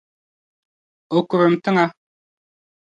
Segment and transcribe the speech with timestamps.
[1.17, 1.85] O kurim tiŋa.